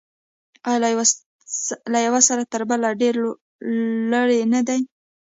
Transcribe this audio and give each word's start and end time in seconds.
آیا 0.73 1.03
له 1.91 1.99
یوه 2.07 2.21
سر 2.27 2.39
تر 2.51 2.61
بل 2.69 2.79
سر 2.87 2.93
ډیر 3.01 3.15
لرې 4.11 4.39
نه 4.53 4.61
دی؟ 4.67 4.79